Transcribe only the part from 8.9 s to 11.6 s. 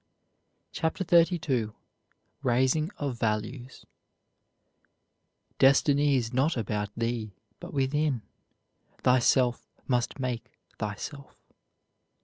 Thyself must make thyself."